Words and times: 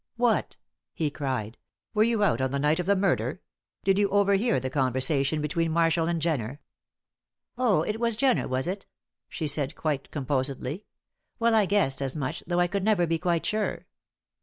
"What!" 0.15 0.57
he 0.95 1.11
cried. 1.11 1.59
"Were 1.93 2.01
you 2.03 2.23
out 2.23 2.41
on 2.41 2.49
the 2.49 2.57
night 2.57 2.79
of 2.79 2.87
the 2.87 2.95
murder? 2.95 3.39
Did 3.83 3.99
you 3.99 4.09
overhear 4.09 4.59
the 4.59 4.71
conversation 4.71 5.41
between 5.43 5.69
Marshall 5.71 6.07
and 6.07 6.19
Jenner?" 6.19 6.59
"Oh, 7.55 7.83
it 7.83 7.99
was 7.99 8.17
Jenner, 8.17 8.47
was 8.47 8.65
it?" 8.65 8.87
she 9.29 9.47
said, 9.47 9.75
quite 9.75 10.09
composedly. 10.09 10.85
"Well, 11.37 11.53
I 11.53 11.67
guessed 11.67 12.01
as 12.01 12.15
much, 12.15 12.41
though 12.47 12.59
I 12.59 12.65
could 12.65 12.83
never 12.83 13.05
be 13.05 13.19
quite 13.19 13.45
sure." 13.45 13.85